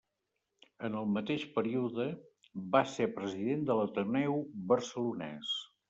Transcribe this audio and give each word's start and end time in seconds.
En 0.87 0.95
el 1.01 1.11
mateix 1.17 1.45
període 1.59 2.07
va 2.77 2.83
ser 2.95 3.09
president 3.21 3.65
de 3.71 3.79
l'Ateneu 3.81 4.45
Barcelonès. 4.75 5.59